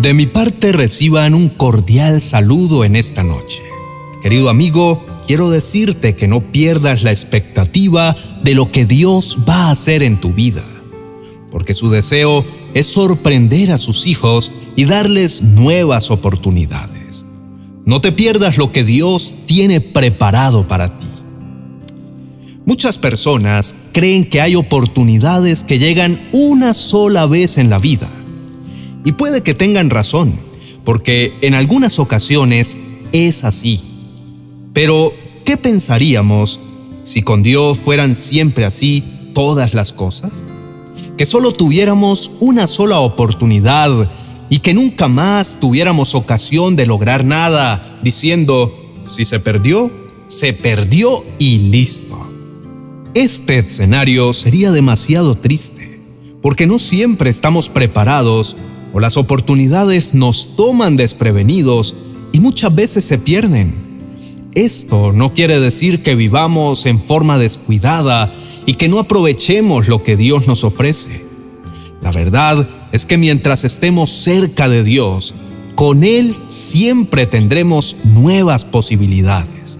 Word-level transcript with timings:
De 0.00 0.14
mi 0.14 0.26
parte 0.26 0.70
reciban 0.70 1.34
un 1.34 1.48
cordial 1.48 2.20
saludo 2.20 2.84
en 2.84 2.94
esta 2.94 3.24
noche. 3.24 3.60
Querido 4.22 4.48
amigo, 4.48 5.04
quiero 5.26 5.50
decirte 5.50 6.14
que 6.14 6.28
no 6.28 6.52
pierdas 6.52 7.02
la 7.02 7.10
expectativa 7.10 8.14
de 8.44 8.54
lo 8.54 8.68
que 8.68 8.86
Dios 8.86 9.38
va 9.48 9.64
a 9.66 9.70
hacer 9.72 10.04
en 10.04 10.20
tu 10.20 10.32
vida, 10.32 10.62
porque 11.50 11.74
su 11.74 11.90
deseo 11.90 12.44
es 12.74 12.86
sorprender 12.86 13.72
a 13.72 13.78
sus 13.78 14.06
hijos 14.06 14.52
y 14.76 14.84
darles 14.84 15.42
nuevas 15.42 16.12
oportunidades. 16.12 17.26
No 17.84 18.00
te 18.00 18.12
pierdas 18.12 18.56
lo 18.56 18.70
que 18.70 18.84
Dios 18.84 19.34
tiene 19.46 19.80
preparado 19.80 20.68
para 20.68 20.96
ti. 20.96 21.08
Muchas 22.64 22.98
personas 22.98 23.74
creen 23.90 24.30
que 24.30 24.40
hay 24.40 24.54
oportunidades 24.54 25.64
que 25.64 25.80
llegan 25.80 26.28
una 26.32 26.72
sola 26.72 27.26
vez 27.26 27.58
en 27.58 27.68
la 27.68 27.78
vida 27.78 28.08
y 29.04 29.12
puede 29.12 29.42
que 29.42 29.54
tengan 29.54 29.90
razón, 29.90 30.34
porque 30.84 31.34
en 31.40 31.54
algunas 31.54 31.98
ocasiones 31.98 32.76
es 33.12 33.44
así. 33.44 33.82
Pero, 34.72 35.12
¿qué 35.44 35.56
pensaríamos 35.56 36.60
si 37.04 37.22
con 37.22 37.42
Dios 37.42 37.78
fueran 37.78 38.14
siempre 38.14 38.64
así 38.64 39.02
todas 39.34 39.74
las 39.74 39.92
cosas? 39.92 40.46
Que 41.16 41.26
solo 41.26 41.52
tuviéramos 41.52 42.30
una 42.40 42.66
sola 42.66 43.00
oportunidad 43.00 44.10
y 44.50 44.60
que 44.60 44.74
nunca 44.74 45.08
más 45.08 45.58
tuviéramos 45.60 46.14
ocasión 46.14 46.76
de 46.76 46.86
lograr 46.86 47.24
nada, 47.24 47.98
diciendo, 48.02 48.72
si 49.06 49.24
se 49.24 49.40
perdió, 49.40 49.90
se 50.28 50.52
perdió 50.52 51.24
y 51.38 51.58
listo. 51.58 52.16
Este 53.14 53.58
escenario 53.58 54.32
sería 54.32 54.70
demasiado 54.70 55.34
triste, 55.34 56.00
porque 56.40 56.66
no 56.66 56.78
siempre 56.78 57.30
estamos 57.30 57.68
preparados 57.68 58.56
o 58.92 59.00
las 59.00 59.16
oportunidades 59.16 60.14
nos 60.14 60.56
toman 60.56 60.96
desprevenidos 60.96 61.94
y 62.32 62.40
muchas 62.40 62.74
veces 62.74 63.04
se 63.04 63.18
pierden. 63.18 63.88
Esto 64.54 65.12
no 65.12 65.34
quiere 65.34 65.60
decir 65.60 66.02
que 66.02 66.14
vivamos 66.14 66.86
en 66.86 67.00
forma 67.00 67.38
descuidada 67.38 68.32
y 68.66 68.74
que 68.74 68.88
no 68.88 68.98
aprovechemos 68.98 69.88
lo 69.88 70.02
que 70.02 70.16
Dios 70.16 70.46
nos 70.46 70.64
ofrece. 70.64 71.24
La 72.02 72.12
verdad 72.12 72.68
es 72.92 73.06
que 73.06 73.18
mientras 73.18 73.64
estemos 73.64 74.10
cerca 74.10 74.68
de 74.68 74.82
Dios, 74.82 75.34
con 75.74 76.02
Él 76.02 76.34
siempre 76.48 77.26
tendremos 77.26 77.96
nuevas 78.04 78.64
posibilidades. 78.64 79.78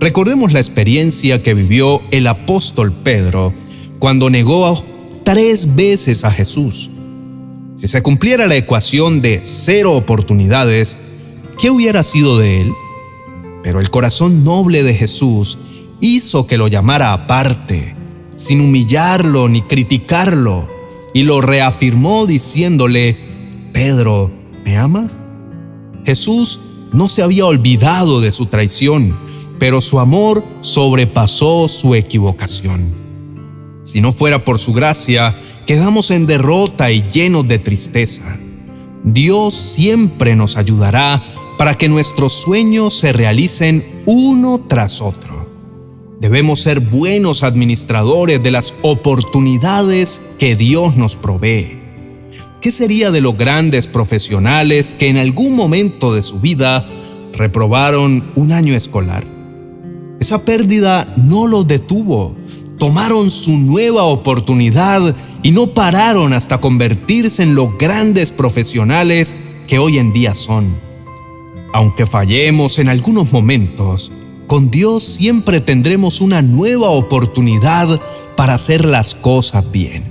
Recordemos 0.00 0.52
la 0.54 0.60
experiencia 0.60 1.42
que 1.42 1.52
vivió 1.52 2.00
el 2.10 2.26
apóstol 2.26 2.92
Pedro 2.92 3.52
cuando 3.98 4.30
negó 4.30 4.82
tres 5.24 5.76
veces 5.76 6.24
a 6.24 6.30
Jesús. 6.30 6.88
Si 7.80 7.88
se 7.88 8.02
cumpliera 8.02 8.46
la 8.46 8.56
ecuación 8.56 9.22
de 9.22 9.40
cero 9.44 9.94
oportunidades, 9.94 10.98
¿qué 11.58 11.70
hubiera 11.70 12.04
sido 12.04 12.36
de 12.36 12.60
él? 12.60 12.72
Pero 13.62 13.80
el 13.80 13.88
corazón 13.88 14.44
noble 14.44 14.82
de 14.82 14.92
Jesús 14.92 15.56
hizo 15.98 16.46
que 16.46 16.58
lo 16.58 16.68
llamara 16.68 17.14
aparte, 17.14 17.96
sin 18.36 18.60
humillarlo 18.60 19.48
ni 19.48 19.62
criticarlo, 19.62 20.68
y 21.14 21.22
lo 21.22 21.40
reafirmó 21.40 22.26
diciéndole, 22.26 23.16
Pedro, 23.72 24.30
¿me 24.62 24.76
amas? 24.76 25.24
Jesús 26.04 26.60
no 26.92 27.08
se 27.08 27.22
había 27.22 27.46
olvidado 27.46 28.20
de 28.20 28.30
su 28.30 28.44
traición, 28.44 29.16
pero 29.58 29.80
su 29.80 30.00
amor 30.00 30.44
sobrepasó 30.60 31.66
su 31.66 31.94
equivocación. 31.94 32.92
Si 33.84 34.02
no 34.02 34.12
fuera 34.12 34.44
por 34.44 34.58
su 34.58 34.74
gracia, 34.74 35.34
quedamos 35.70 36.10
en 36.10 36.26
derrota 36.26 36.90
y 36.90 37.04
llenos 37.12 37.46
de 37.46 37.60
tristeza. 37.60 38.36
Dios 39.04 39.54
siempre 39.54 40.34
nos 40.34 40.56
ayudará 40.56 41.22
para 41.58 41.78
que 41.78 41.88
nuestros 41.88 42.32
sueños 42.32 42.98
se 42.98 43.12
realicen 43.12 43.84
uno 44.04 44.62
tras 44.66 45.00
otro. 45.00 45.48
Debemos 46.18 46.58
ser 46.58 46.80
buenos 46.80 47.44
administradores 47.44 48.42
de 48.42 48.50
las 48.50 48.74
oportunidades 48.82 50.20
que 50.40 50.56
Dios 50.56 50.96
nos 50.96 51.14
provee. 51.14 51.78
¿Qué 52.60 52.72
sería 52.72 53.12
de 53.12 53.20
los 53.20 53.38
grandes 53.38 53.86
profesionales 53.86 54.92
que 54.92 55.06
en 55.06 55.18
algún 55.18 55.54
momento 55.54 56.12
de 56.12 56.24
su 56.24 56.40
vida 56.40 56.84
reprobaron 57.32 58.32
un 58.34 58.50
año 58.50 58.74
escolar? 58.74 59.24
Esa 60.18 60.44
pérdida 60.44 61.14
no 61.16 61.46
los 61.46 61.68
detuvo, 61.68 62.34
tomaron 62.76 63.30
su 63.30 63.56
nueva 63.56 64.02
oportunidad 64.02 65.14
y 65.42 65.50
no 65.50 65.68
pararon 65.68 66.32
hasta 66.32 66.58
convertirse 66.58 67.42
en 67.42 67.54
los 67.54 67.76
grandes 67.78 68.32
profesionales 68.32 69.36
que 69.66 69.78
hoy 69.78 69.98
en 69.98 70.12
día 70.12 70.34
son. 70.34 70.74
Aunque 71.72 72.06
fallemos 72.06 72.78
en 72.78 72.88
algunos 72.88 73.32
momentos, 73.32 74.10
con 74.46 74.70
Dios 74.70 75.04
siempre 75.04 75.60
tendremos 75.60 76.20
una 76.20 76.42
nueva 76.42 76.90
oportunidad 76.90 78.00
para 78.36 78.54
hacer 78.54 78.84
las 78.84 79.14
cosas 79.14 79.70
bien. 79.70 80.04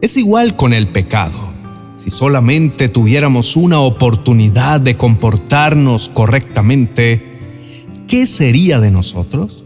Es 0.00 0.16
igual 0.16 0.56
con 0.56 0.72
el 0.72 0.88
pecado. 0.88 1.54
Si 1.94 2.10
solamente 2.10 2.88
tuviéramos 2.90 3.56
una 3.56 3.80
oportunidad 3.80 4.80
de 4.80 4.96
comportarnos 4.96 6.10
correctamente, 6.10 7.38
¿qué 8.06 8.26
sería 8.26 8.78
de 8.80 8.90
nosotros? 8.90 9.62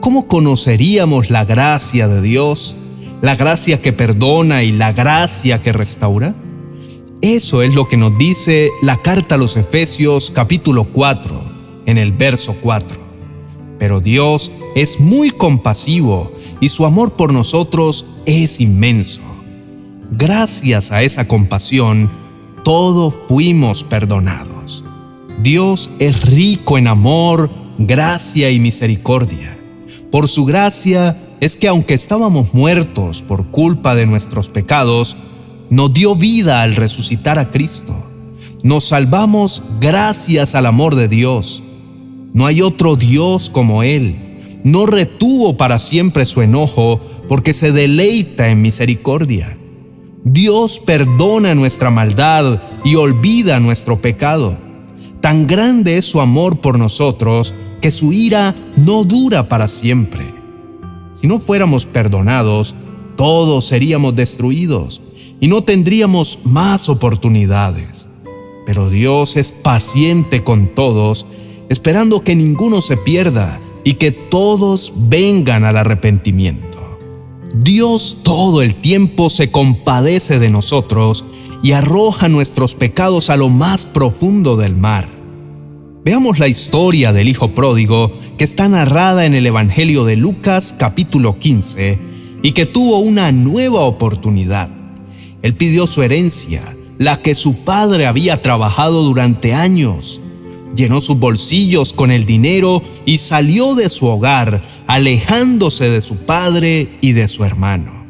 ¿cómo 0.00 0.26
conoceríamos 0.26 1.30
la 1.30 1.44
gracia 1.44 2.08
de 2.08 2.22
Dios, 2.22 2.74
la 3.20 3.34
gracia 3.34 3.80
que 3.82 3.92
perdona 3.92 4.62
y 4.62 4.72
la 4.72 4.92
gracia 4.92 5.60
que 5.62 5.72
restaura? 5.72 6.34
Eso 7.20 7.62
es 7.62 7.74
lo 7.74 7.88
que 7.88 7.96
nos 7.96 8.16
dice 8.16 8.70
la 8.80 8.96
carta 8.96 9.34
a 9.34 9.38
los 9.38 9.56
Efesios 9.56 10.30
capítulo 10.30 10.84
4, 10.84 11.82
en 11.86 11.98
el 11.98 12.12
verso 12.12 12.54
4. 12.62 12.96
Pero 13.78 14.00
Dios 14.00 14.52
es 14.76 15.00
muy 15.00 15.30
compasivo 15.30 16.32
y 16.60 16.68
su 16.68 16.86
amor 16.86 17.12
por 17.12 17.32
nosotros 17.32 18.06
es 18.24 18.60
inmenso. 18.60 19.20
Gracias 20.12 20.92
a 20.92 21.02
esa 21.02 21.26
compasión, 21.26 22.08
todos 22.62 23.16
fuimos 23.26 23.82
perdonados. 23.82 24.84
Dios 25.42 25.90
es 25.98 26.22
rico 26.22 26.78
en 26.78 26.86
amor, 26.86 27.50
gracia 27.78 28.50
y 28.50 28.60
misericordia. 28.60 29.58
Por 30.10 30.28
su 30.28 30.44
gracia 30.44 31.16
es 31.40 31.56
que 31.56 31.68
aunque 31.68 31.94
estábamos 31.94 32.52
muertos 32.52 33.22
por 33.22 33.46
culpa 33.46 33.94
de 33.94 34.06
nuestros 34.06 34.48
pecados, 34.48 35.16
nos 35.70 35.92
dio 35.92 36.14
vida 36.14 36.62
al 36.62 36.74
resucitar 36.74 37.38
a 37.38 37.50
Cristo. 37.50 37.94
Nos 38.62 38.86
salvamos 38.86 39.62
gracias 39.80 40.54
al 40.54 40.66
amor 40.66 40.94
de 40.94 41.08
Dios. 41.08 41.62
No 42.32 42.46
hay 42.46 42.60
otro 42.62 42.96
Dios 42.96 43.50
como 43.50 43.82
Él. 43.82 44.60
No 44.64 44.86
retuvo 44.86 45.56
para 45.56 45.78
siempre 45.78 46.26
su 46.26 46.42
enojo 46.42 47.00
porque 47.28 47.54
se 47.54 47.72
deleita 47.72 48.48
en 48.48 48.62
misericordia. 48.62 49.56
Dios 50.24 50.80
perdona 50.80 51.54
nuestra 51.54 51.90
maldad 51.90 52.60
y 52.84 52.96
olvida 52.96 53.60
nuestro 53.60 54.00
pecado. 54.00 54.56
Tan 55.20 55.46
grande 55.46 55.96
es 55.98 56.06
su 56.06 56.20
amor 56.20 56.58
por 56.58 56.78
nosotros 56.78 57.54
que 57.80 57.90
su 57.90 58.12
ira 58.12 58.54
no 58.76 59.04
dura 59.04 59.48
para 59.48 59.68
siempre. 59.68 60.37
Si 61.20 61.26
no 61.26 61.40
fuéramos 61.40 61.84
perdonados, 61.84 62.76
todos 63.16 63.66
seríamos 63.66 64.14
destruidos 64.14 65.02
y 65.40 65.48
no 65.48 65.64
tendríamos 65.64 66.38
más 66.44 66.88
oportunidades. 66.88 68.08
Pero 68.64 68.88
Dios 68.88 69.36
es 69.36 69.50
paciente 69.50 70.44
con 70.44 70.68
todos, 70.76 71.26
esperando 71.70 72.22
que 72.22 72.36
ninguno 72.36 72.80
se 72.80 72.96
pierda 72.96 73.60
y 73.82 73.94
que 73.94 74.12
todos 74.12 74.92
vengan 74.94 75.64
al 75.64 75.78
arrepentimiento. 75.78 76.78
Dios 77.52 78.18
todo 78.22 78.62
el 78.62 78.76
tiempo 78.76 79.28
se 79.28 79.50
compadece 79.50 80.38
de 80.38 80.50
nosotros 80.50 81.24
y 81.64 81.72
arroja 81.72 82.28
nuestros 82.28 82.76
pecados 82.76 83.28
a 83.28 83.36
lo 83.36 83.48
más 83.48 83.86
profundo 83.86 84.56
del 84.56 84.76
mar. 84.76 85.17
Veamos 86.08 86.38
la 86.38 86.48
historia 86.48 87.12
del 87.12 87.28
Hijo 87.28 87.50
Pródigo 87.50 88.10
que 88.38 88.44
está 88.44 88.66
narrada 88.66 89.26
en 89.26 89.34
el 89.34 89.44
Evangelio 89.44 90.06
de 90.06 90.16
Lucas 90.16 90.74
capítulo 90.78 91.38
15 91.38 91.98
y 92.42 92.52
que 92.52 92.64
tuvo 92.64 93.00
una 93.00 93.30
nueva 93.30 93.80
oportunidad. 93.80 94.70
Él 95.42 95.54
pidió 95.54 95.86
su 95.86 96.02
herencia, 96.02 96.62
la 96.96 97.20
que 97.20 97.34
su 97.34 97.56
padre 97.56 98.06
había 98.06 98.40
trabajado 98.40 99.02
durante 99.02 99.52
años. 99.52 100.22
Llenó 100.74 101.02
sus 101.02 101.18
bolsillos 101.18 101.92
con 101.92 102.10
el 102.10 102.24
dinero 102.24 102.82
y 103.04 103.18
salió 103.18 103.74
de 103.74 103.90
su 103.90 104.06
hogar, 104.06 104.62
alejándose 104.86 105.90
de 105.90 106.00
su 106.00 106.16
padre 106.16 106.88
y 107.02 107.12
de 107.12 107.28
su 107.28 107.44
hermano. 107.44 108.06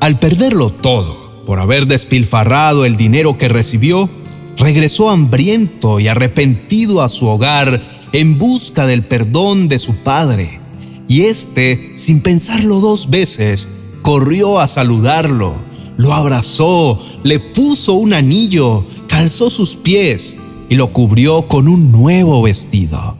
Al 0.00 0.18
perderlo 0.18 0.70
todo, 0.70 1.44
por 1.44 1.60
haber 1.60 1.86
despilfarrado 1.86 2.86
el 2.86 2.96
dinero 2.96 3.36
que 3.36 3.48
recibió, 3.48 4.08
regresó 4.58 5.08
hambriento 5.08 6.00
y 6.00 6.08
arrepentido 6.08 7.02
a 7.02 7.08
su 7.08 7.26
hogar 7.26 7.82
en 8.12 8.38
busca 8.38 8.86
del 8.86 9.02
perdón 9.02 9.68
de 9.68 9.78
su 9.78 9.94
padre. 9.96 10.60
Y 11.08 11.22
éste, 11.22 11.92
sin 11.94 12.20
pensarlo 12.20 12.80
dos 12.80 13.08
veces, 13.08 13.68
corrió 14.02 14.58
a 14.58 14.68
saludarlo, 14.68 15.54
lo 15.96 16.12
abrazó, 16.12 17.02
le 17.22 17.38
puso 17.38 17.94
un 17.94 18.12
anillo, 18.12 18.84
calzó 19.08 19.50
sus 19.50 19.76
pies 19.76 20.36
y 20.68 20.74
lo 20.74 20.92
cubrió 20.92 21.48
con 21.48 21.68
un 21.68 21.90
nuevo 21.90 22.42
vestido. 22.42 23.16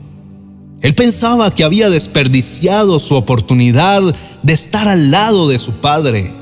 Él 0.81 0.95
pensaba 0.95 1.53
que 1.53 1.63
había 1.63 1.89
desperdiciado 1.89 2.99
su 2.99 3.15
oportunidad 3.15 4.15
de 4.43 4.53
estar 4.53 4.87
al 4.87 5.11
lado 5.11 5.49
de 5.49 5.59
su 5.59 5.73
padre, 5.73 6.33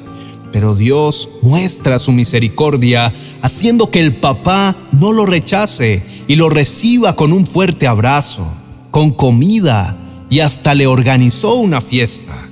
pero 0.57 0.73
Dios 0.73 1.29
muestra 1.43 1.99
su 1.99 2.11
misericordia 2.11 3.13
haciendo 3.43 3.91
que 3.91 3.99
el 3.99 4.15
papá 4.15 4.75
no 4.91 5.13
lo 5.13 5.27
rechace 5.27 6.01
y 6.27 6.35
lo 6.35 6.49
reciba 6.49 7.15
con 7.15 7.31
un 7.31 7.45
fuerte 7.45 7.85
abrazo, 7.85 8.47
con 8.89 9.11
comida 9.11 9.95
y 10.31 10.39
hasta 10.39 10.73
le 10.73 10.87
organizó 10.87 11.53
una 11.57 11.79
fiesta. 11.79 12.49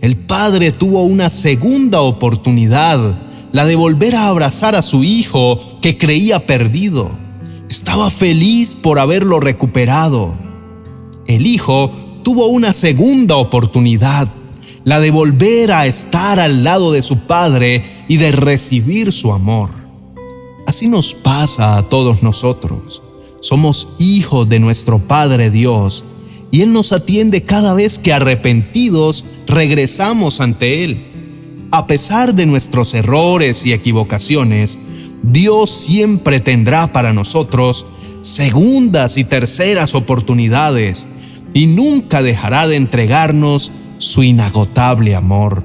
El 0.00 0.16
padre 0.16 0.72
tuvo 0.72 1.02
una 1.02 1.28
segunda 1.28 2.00
oportunidad, 2.00 3.18
la 3.52 3.66
de 3.66 3.76
volver 3.76 4.16
a 4.16 4.28
abrazar 4.28 4.74
a 4.74 4.80
su 4.80 5.04
hijo 5.04 5.60
que 5.82 5.98
creía 5.98 6.46
perdido. 6.46 7.10
Estaba 7.68 8.10
feliz 8.10 8.74
por 8.74 8.98
haberlo 8.98 9.38
recuperado. 9.38 10.32
El 11.26 11.46
hijo 11.46 11.92
tuvo 12.22 12.46
una 12.46 12.72
segunda 12.72 13.36
oportunidad, 13.36 14.32
la 14.84 15.00
de 15.00 15.10
volver 15.10 15.72
a 15.72 15.86
estar 15.86 16.38
al 16.38 16.62
lado 16.62 16.92
de 16.92 17.02
su 17.02 17.20
padre 17.20 18.04
y 18.08 18.18
de 18.18 18.32
recibir 18.32 19.12
su 19.12 19.32
amor. 19.32 19.70
Así 20.66 20.88
nos 20.88 21.14
pasa 21.14 21.76
a 21.76 21.82
todos 21.82 22.22
nosotros. 22.22 23.02
Somos 23.40 23.88
hijos 23.98 24.48
de 24.48 24.58
nuestro 24.58 24.98
Padre 24.98 25.50
Dios 25.50 26.04
y 26.50 26.62
Él 26.62 26.72
nos 26.72 26.92
atiende 26.92 27.42
cada 27.42 27.74
vez 27.74 27.98
que 27.98 28.12
arrepentidos 28.12 29.24
regresamos 29.46 30.40
ante 30.40 30.84
Él. 30.84 31.68
A 31.70 31.86
pesar 31.86 32.34
de 32.34 32.46
nuestros 32.46 32.94
errores 32.94 33.66
y 33.66 33.72
equivocaciones, 33.72 34.78
Dios 35.22 35.70
siempre 35.70 36.40
tendrá 36.40 36.92
para 36.92 37.12
nosotros 37.12 37.84
segundas 38.22 39.18
y 39.18 39.24
terceras 39.24 39.94
oportunidades 39.94 41.06
y 41.52 41.66
nunca 41.66 42.22
dejará 42.22 42.66
de 42.68 42.76
entregarnos 42.76 43.70
su 43.98 44.22
inagotable 44.22 45.14
amor. 45.14 45.62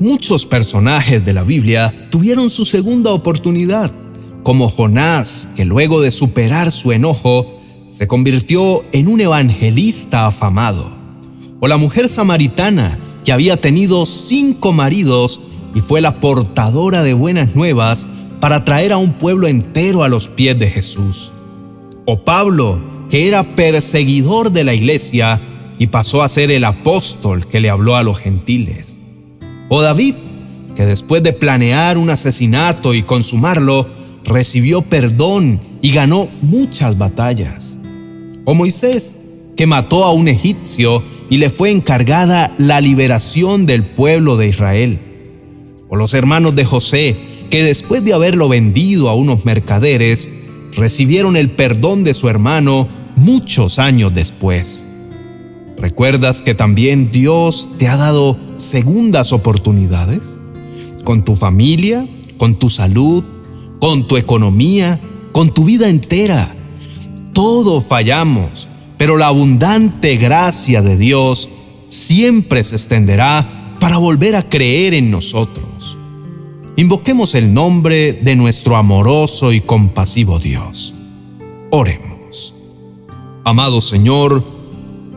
Muchos 0.00 0.44
personajes 0.46 1.24
de 1.24 1.32
la 1.32 1.42
Biblia 1.42 2.08
tuvieron 2.10 2.50
su 2.50 2.64
segunda 2.64 3.12
oportunidad, 3.12 3.92
como 4.42 4.68
Jonás, 4.68 5.48
que 5.56 5.64
luego 5.64 6.00
de 6.00 6.10
superar 6.10 6.72
su 6.72 6.92
enojo, 6.92 7.60
se 7.88 8.08
convirtió 8.08 8.82
en 8.92 9.08
un 9.08 9.20
evangelista 9.20 10.26
afamado, 10.26 10.96
o 11.60 11.68
la 11.68 11.76
mujer 11.76 12.08
samaritana, 12.08 12.98
que 13.24 13.32
había 13.32 13.60
tenido 13.60 14.04
cinco 14.04 14.72
maridos 14.72 15.40
y 15.74 15.80
fue 15.80 16.00
la 16.00 16.16
portadora 16.20 17.02
de 17.02 17.14
buenas 17.14 17.54
nuevas 17.54 18.06
para 18.40 18.64
traer 18.64 18.92
a 18.92 18.98
un 18.98 19.14
pueblo 19.14 19.46
entero 19.46 20.02
a 20.02 20.08
los 20.08 20.28
pies 20.28 20.58
de 20.58 20.70
Jesús. 20.70 21.32
O 22.04 22.24
Pablo, 22.24 22.78
que 23.08 23.28
era 23.28 23.54
perseguidor 23.54 24.52
de 24.52 24.64
la 24.64 24.74
iglesia 24.74 25.40
y 25.78 25.88
pasó 25.88 26.22
a 26.22 26.28
ser 26.28 26.50
el 26.50 26.64
apóstol 26.64 27.46
que 27.46 27.60
le 27.60 27.70
habló 27.70 27.96
a 27.96 28.02
los 28.02 28.18
gentiles. 28.18 28.98
O 29.68 29.82
David, 29.82 30.14
que 30.76 30.86
después 30.86 31.22
de 31.22 31.32
planear 31.32 31.98
un 31.98 32.10
asesinato 32.10 32.94
y 32.94 33.02
consumarlo, 33.02 33.86
recibió 34.24 34.82
perdón 34.82 35.60
y 35.82 35.92
ganó 35.92 36.28
muchas 36.42 36.96
batallas. 36.98 37.78
O 38.44 38.54
Moisés, 38.54 39.18
que 39.56 39.66
mató 39.66 40.04
a 40.04 40.12
un 40.12 40.28
egipcio 40.28 41.02
y 41.30 41.38
le 41.38 41.50
fue 41.50 41.70
encargada 41.70 42.54
la 42.58 42.80
liberación 42.80 43.66
del 43.66 43.84
pueblo 43.84 44.36
de 44.36 44.48
Israel. 44.48 44.98
O 45.88 45.96
los 45.96 46.14
hermanos 46.14 46.54
de 46.54 46.64
José, 46.64 47.16
que 47.50 47.62
después 47.62 48.04
de 48.04 48.14
haberlo 48.14 48.48
vendido 48.48 49.08
a 49.08 49.14
unos 49.14 49.44
mercaderes, 49.44 50.28
recibieron 50.74 51.36
el 51.36 51.50
perdón 51.50 52.04
de 52.04 52.14
su 52.14 52.28
hermano 52.28 52.88
muchos 53.16 53.78
años 53.78 54.14
después. 54.14 54.88
¿Recuerdas 55.76 56.42
que 56.42 56.54
también 56.54 57.10
Dios 57.10 57.70
te 57.78 57.88
ha 57.88 57.96
dado 57.96 58.36
segundas 58.56 59.32
oportunidades? 59.32 60.38
Con 61.04 61.24
tu 61.24 61.34
familia, 61.34 62.08
con 62.38 62.58
tu 62.58 62.70
salud, 62.70 63.24
con 63.80 64.06
tu 64.06 64.16
economía, 64.16 65.00
con 65.32 65.52
tu 65.52 65.64
vida 65.64 65.88
entera. 65.88 66.54
Todos 67.32 67.84
fallamos, 67.84 68.68
pero 68.96 69.16
la 69.16 69.26
abundante 69.26 70.16
gracia 70.16 70.80
de 70.80 70.96
Dios 70.96 71.48
siempre 71.88 72.62
se 72.62 72.76
extenderá 72.76 73.76
para 73.80 73.98
volver 73.98 74.36
a 74.36 74.48
creer 74.48 74.94
en 74.94 75.10
nosotros. 75.10 75.98
Invoquemos 76.76 77.34
el 77.34 77.52
nombre 77.52 78.12
de 78.12 78.34
nuestro 78.36 78.76
amoroso 78.76 79.52
y 79.52 79.60
compasivo 79.60 80.38
Dios. 80.38 80.94
Oremos. 81.70 82.54
Amado 83.44 83.80
Señor, 83.80 84.53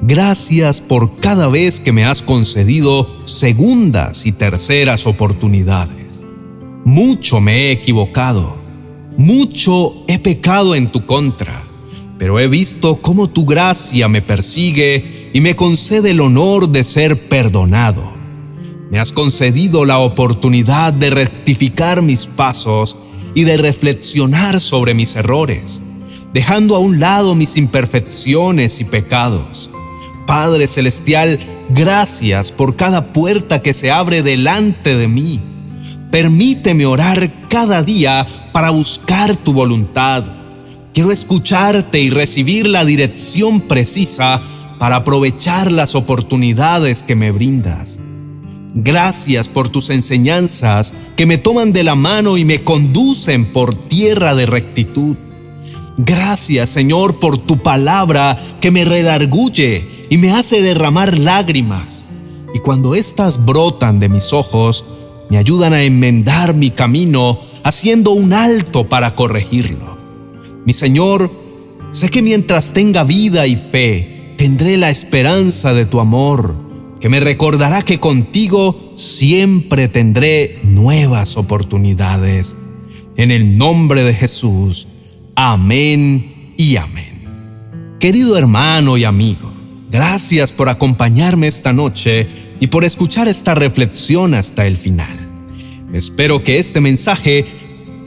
gracias 0.01 0.81
por 0.81 1.19
cada 1.19 1.47
vez 1.47 1.79
que 1.79 1.91
me 1.91 2.05
has 2.05 2.21
concedido 2.21 3.07
segundas 3.25 4.25
y 4.25 4.31
terceras 4.31 5.07
oportunidades. 5.07 6.25
Mucho 6.85 7.41
me 7.41 7.67
he 7.67 7.71
equivocado, 7.71 8.57
mucho 9.17 9.93
he 10.07 10.19
pecado 10.19 10.75
en 10.75 10.91
tu 10.91 11.05
contra, 11.05 11.65
pero 12.17 12.39
he 12.39 12.47
visto 12.47 12.97
cómo 12.97 13.29
tu 13.29 13.45
gracia 13.45 14.07
me 14.07 14.21
persigue 14.21 15.29
y 15.33 15.41
me 15.41 15.55
concede 15.55 16.11
el 16.11 16.21
honor 16.21 16.69
de 16.69 16.83
ser 16.83 17.27
perdonado. 17.27 18.13
Me 18.89 18.99
has 18.99 19.11
concedido 19.11 19.83
la 19.83 19.99
oportunidad 19.99 20.93
de 20.93 21.09
rectificar 21.09 22.01
mis 22.01 22.25
pasos 22.25 22.95
y 23.35 23.43
de 23.43 23.57
reflexionar 23.57 24.61
sobre 24.61 24.93
mis 24.93 25.15
errores, 25.15 25.81
dejando 26.33 26.75
a 26.75 26.79
un 26.79 26.99
lado 26.99 27.35
mis 27.35 27.57
imperfecciones 27.57 28.79
y 28.79 28.85
pecados. 28.85 29.69
Padre 30.27 30.67
Celestial, 30.67 31.39
gracias 31.69 32.51
por 32.51 32.75
cada 32.75 33.13
puerta 33.13 33.61
que 33.61 33.73
se 33.73 33.91
abre 33.91 34.21
delante 34.21 34.97
de 34.97 35.07
mí. 35.07 35.39
Permíteme 36.11 36.85
orar 36.85 37.31
cada 37.47 37.81
día 37.81 38.27
para 38.51 38.69
buscar 38.69 39.37
tu 39.37 39.53
voluntad. 39.53 40.25
Quiero 40.93 41.13
escucharte 41.13 42.01
y 42.01 42.09
recibir 42.09 42.67
la 42.67 42.83
dirección 42.83 43.61
precisa 43.61 44.41
para 44.77 44.97
aprovechar 44.97 45.71
las 45.71 45.95
oportunidades 45.95 47.03
que 47.03 47.15
me 47.15 47.31
brindas. 47.31 48.01
Gracias 48.75 49.47
por 49.47 49.69
tus 49.69 49.89
enseñanzas 49.89 50.91
que 51.15 51.25
me 51.25 51.37
toman 51.37 51.71
de 51.71 51.85
la 51.85 51.95
mano 51.95 52.37
y 52.37 52.43
me 52.43 52.65
conducen 52.65 53.45
por 53.45 53.73
tierra 53.73 54.35
de 54.35 54.45
rectitud. 54.45 55.15
Gracias 55.97 56.69
Señor 56.69 57.15
por 57.15 57.37
tu 57.37 57.59
palabra 57.59 58.37
que 58.59 58.71
me 58.71 58.83
redarguye 58.83 59.96
y 60.09 60.17
me 60.17 60.31
hace 60.31 60.61
derramar 60.61 61.17
lágrimas. 61.17 62.05
Y 62.53 62.59
cuando 62.59 62.95
éstas 62.95 63.45
brotan 63.45 63.99
de 63.99 64.09
mis 64.09 64.33
ojos, 64.33 64.85
me 65.29 65.37
ayudan 65.37 65.73
a 65.73 65.83
enmendar 65.83 66.53
mi 66.53 66.71
camino 66.71 67.39
haciendo 67.63 68.11
un 68.11 68.33
alto 68.33 68.87
para 68.87 69.15
corregirlo. 69.15 69.97
Mi 70.65 70.73
Señor, 70.73 71.31
sé 71.91 72.09
que 72.09 72.21
mientras 72.21 72.73
tenga 72.73 73.03
vida 73.03 73.47
y 73.47 73.55
fe, 73.55 74.33
tendré 74.37 74.77
la 74.77 74.89
esperanza 74.89 75.73
de 75.73 75.85
tu 75.85 75.99
amor 75.99 76.67
que 76.99 77.09
me 77.09 77.19
recordará 77.19 77.83
que 77.83 77.99
contigo 77.99 78.93
siempre 78.95 79.87
tendré 79.87 80.59
nuevas 80.63 81.37
oportunidades. 81.37 82.57
En 83.17 83.31
el 83.31 83.57
nombre 83.57 84.03
de 84.03 84.13
Jesús, 84.13 84.87
amén 85.35 86.53
y 86.57 86.75
amén. 86.77 87.97
Querido 87.99 88.37
hermano 88.37 88.97
y 88.97 89.03
amigo, 89.03 89.53
gracias 89.89 90.51
por 90.51 90.69
acompañarme 90.69 91.47
esta 91.47 91.73
noche 91.73 92.27
y 92.59 92.67
por 92.67 92.83
escuchar 92.83 93.27
esta 93.27 93.55
reflexión 93.55 94.33
hasta 94.33 94.65
el 94.65 94.77
final. 94.77 95.17
Espero 95.93 96.43
que 96.43 96.59
este 96.59 96.81
mensaje 96.81 97.45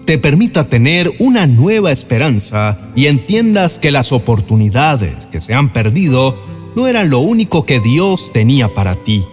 te 0.04 0.18
permita 0.18 0.68
tener 0.68 1.12
una 1.18 1.46
nueva 1.46 1.92
esperanza 1.92 2.78
y 2.96 3.06
entiendas 3.06 3.78
que 3.78 3.90
las 3.90 4.12
oportunidades 4.12 5.26
que 5.28 5.40
se 5.40 5.54
han 5.54 5.72
perdido 5.72 6.37
no 6.75 6.87
eran 6.87 7.10
lo 7.10 7.20
único 7.20 7.64
que 7.64 7.80
Dios 7.80 8.32
tenía 8.32 8.75
para 8.75 8.96
ti. 8.96 9.25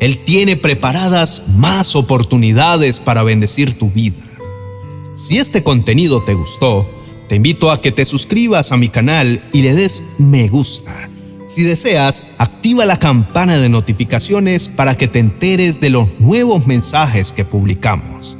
Él 0.00 0.24
tiene 0.24 0.56
preparadas 0.56 1.42
más 1.56 1.94
oportunidades 1.94 2.98
para 2.98 3.22
bendecir 3.22 3.78
tu 3.78 3.90
vida. 3.90 4.22
Si 5.14 5.38
este 5.38 5.62
contenido 5.62 6.22
te 6.24 6.34
gustó, 6.34 6.86
te 7.28 7.36
invito 7.36 7.70
a 7.70 7.80
que 7.80 7.92
te 7.92 8.04
suscribas 8.04 8.72
a 8.72 8.76
mi 8.76 8.88
canal 8.88 9.48
y 9.52 9.62
le 9.62 9.74
des 9.74 10.02
me 10.18 10.48
gusta. 10.48 11.08
Si 11.52 11.64
deseas, 11.64 12.24
activa 12.38 12.86
la 12.86 12.98
campana 12.98 13.58
de 13.58 13.68
notificaciones 13.68 14.68
para 14.68 14.94
que 14.94 15.06
te 15.06 15.18
enteres 15.18 15.82
de 15.82 15.90
los 15.90 16.08
nuevos 16.18 16.66
mensajes 16.66 17.30
que 17.30 17.44
publicamos. 17.44 18.38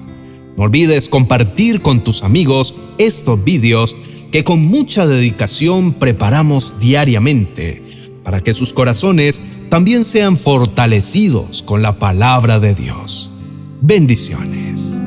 No 0.56 0.62
olvides 0.62 1.10
compartir 1.10 1.82
con 1.82 2.02
tus 2.02 2.22
amigos 2.22 2.74
estos 2.96 3.44
vídeos 3.44 3.94
que 4.30 4.44
con 4.44 4.64
mucha 4.64 5.06
dedicación 5.06 5.92
preparamos 5.92 6.76
diariamente 6.80 7.82
para 8.24 8.40
que 8.40 8.54
sus 8.54 8.72
corazones 8.72 9.42
también 9.68 10.06
sean 10.06 10.38
fortalecidos 10.38 11.62
con 11.62 11.82
la 11.82 11.98
palabra 11.98 12.60
de 12.60 12.74
Dios. 12.74 13.30
Bendiciones. 13.82 15.01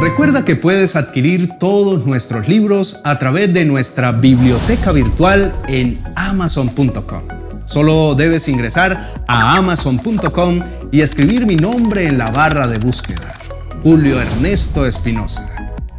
Recuerda 0.00 0.44
que 0.44 0.54
puedes 0.54 0.94
adquirir 0.94 1.58
todos 1.58 2.06
nuestros 2.06 2.46
libros 2.46 3.00
a 3.02 3.18
través 3.18 3.52
de 3.52 3.64
nuestra 3.64 4.12
biblioteca 4.12 4.92
virtual 4.92 5.52
en 5.66 5.98
amazon.com. 6.14 7.22
Solo 7.64 8.14
debes 8.14 8.48
ingresar 8.48 9.24
a 9.26 9.56
amazon.com 9.56 10.60
y 10.92 11.00
escribir 11.00 11.46
mi 11.46 11.56
nombre 11.56 12.06
en 12.06 12.16
la 12.16 12.26
barra 12.26 12.68
de 12.68 12.78
búsqueda, 12.78 13.34
Julio 13.82 14.20
Ernesto 14.20 14.86
Espinosa. 14.86 15.48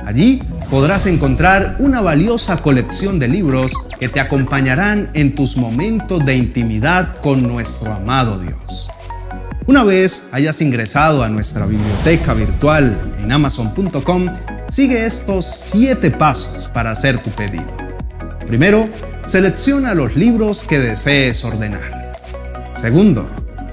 Allí 0.05 0.41
podrás 0.69 1.05
encontrar 1.05 1.75
una 1.79 1.99
valiosa 1.99 2.61
colección 2.61 3.19
de 3.19 3.27
libros 3.27 3.73
que 3.99 4.07
te 4.07 4.21
acompañarán 4.21 5.09
en 5.13 5.35
tus 5.35 5.57
momentos 5.57 6.25
de 6.25 6.35
intimidad 6.35 7.17
con 7.17 7.43
nuestro 7.43 7.93
amado 7.93 8.39
Dios. 8.39 8.89
Una 9.69 9.83
vez 9.83 10.29
hayas 10.31 10.63
ingresado 10.63 11.21
a 11.21 11.29
nuestra 11.29 11.67
biblioteca 11.67 12.33
virtual 12.33 12.97
en 13.21 13.31
amazon.com, 13.31 14.25
sigue 14.67 15.05
estos 15.05 15.45
7 15.45 16.09
pasos 16.09 16.67
para 16.73 16.89
hacer 16.89 17.19
tu 17.19 17.29
pedido. 17.29 17.67
Primero, 18.47 18.89
selecciona 19.27 19.93
los 19.93 20.15
libros 20.15 20.63
que 20.63 20.79
desees 20.79 21.45
ordenar. 21.45 22.09
Segundo, 22.73 23.27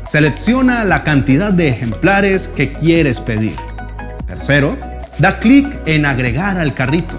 selecciona 0.06 0.84
la 0.84 1.02
cantidad 1.02 1.50
de 1.50 1.68
ejemplares 1.68 2.48
que 2.48 2.74
quieres 2.74 3.18
pedir. 3.18 3.56
Tercero, 4.26 4.76
da 5.18 5.38
clic 5.38 5.66
en 5.86 6.04
agregar 6.04 6.58
al 6.58 6.74
carrito. 6.74 7.16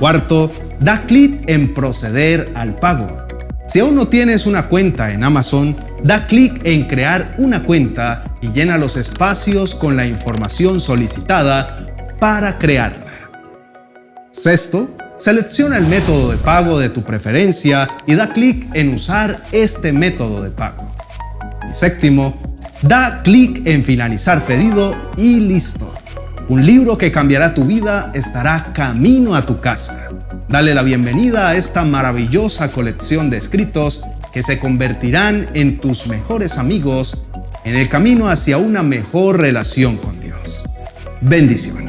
Cuarto, 0.00 0.50
da 0.80 1.02
clic 1.02 1.48
en 1.48 1.72
proceder 1.72 2.50
al 2.56 2.74
pago. 2.74 3.28
Si 3.68 3.78
aún 3.78 3.94
no 3.94 4.08
tienes 4.08 4.46
una 4.46 4.66
cuenta 4.66 5.12
en 5.12 5.22
Amazon, 5.22 5.76
da 6.02 6.26
clic 6.26 6.60
en 6.64 6.84
crear 6.88 7.34
una 7.38 7.62
cuenta 7.62 8.24
y 8.40 8.48
llena 8.48 8.76
los 8.76 8.96
espacios 8.96 9.74
con 9.74 9.96
la 9.96 10.06
información 10.06 10.80
solicitada 10.80 11.78
para 12.18 12.58
crearla. 12.58 13.06
Sexto, 14.30 14.90
selecciona 15.18 15.76
el 15.76 15.86
método 15.86 16.32
de 16.32 16.38
pago 16.38 16.78
de 16.78 16.88
tu 16.88 17.02
preferencia 17.02 17.88
y 18.06 18.14
da 18.14 18.32
clic 18.32 18.66
en 18.74 18.94
usar 18.94 19.40
este 19.52 19.92
método 19.92 20.42
de 20.42 20.50
pago. 20.50 20.90
Y 21.70 21.74
séptimo, 21.74 22.34
da 22.82 23.22
clic 23.22 23.64
en 23.66 23.84
finalizar 23.84 24.42
pedido 24.42 24.94
y 25.16 25.40
listo. 25.40 25.92
Un 26.48 26.66
libro 26.66 26.98
que 26.98 27.12
cambiará 27.12 27.54
tu 27.54 27.64
vida 27.64 28.10
estará 28.14 28.72
camino 28.72 29.36
a 29.36 29.46
tu 29.46 29.60
casa. 29.60 30.08
Dale 30.48 30.74
la 30.74 30.82
bienvenida 30.82 31.48
a 31.48 31.56
esta 31.56 31.84
maravillosa 31.84 32.72
colección 32.72 33.30
de 33.30 33.38
escritos 33.38 34.02
que 34.32 34.42
se 34.42 34.58
convertirán 34.58 35.48
en 35.54 35.78
tus 35.78 36.06
mejores 36.06 36.58
amigos 36.58 37.24
en 37.64 37.76
el 37.76 37.88
camino 37.88 38.28
hacia 38.28 38.58
una 38.58 38.82
mejor 38.82 39.40
relación 39.40 39.96
con 39.96 40.20
Dios. 40.20 40.64
Bendiciones. 41.20 41.81